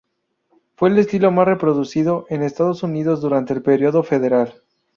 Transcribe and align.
Fue 0.77 0.89
el 0.89 0.97
estilo 0.97 1.29
más 1.29 1.45
reproducido 1.47 2.25
en 2.31 2.41
Estados 2.41 2.81
Unidos 2.81 3.21
durante 3.21 3.53
el 3.53 3.61
periodo 3.61 4.01
federal. 4.01 4.59